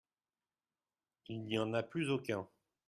Il 1.27 1.43
n'y 1.43 1.59
en 1.59 1.75
a 1.75 1.83
plus 1.83 2.09
aucun. 2.09 2.47